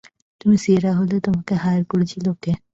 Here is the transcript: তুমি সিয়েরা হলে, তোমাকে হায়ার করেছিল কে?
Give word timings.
তুমি 0.41 0.55
সিয়েরা 0.63 0.91
হলে, 0.99 1.15
তোমাকে 1.25 1.53
হায়ার 1.63 1.83
করেছিল 1.91 2.25
কে? 2.43 2.51